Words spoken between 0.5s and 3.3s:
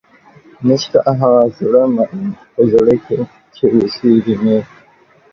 نيشته هغه زړۀ ميئن پۀ زړۀ کښې